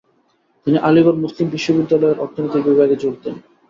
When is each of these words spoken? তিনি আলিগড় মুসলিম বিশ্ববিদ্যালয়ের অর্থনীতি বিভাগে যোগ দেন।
তিনি 0.67 0.77
আলিগড় 0.79 1.17
মুসলিম 1.17 1.47
বিশ্ববিদ্যালয়ের 1.49 2.21
অর্থনীতি 2.23 2.57
বিভাগে 2.67 2.95
যোগ 2.95 3.13
দেন। 3.23 3.35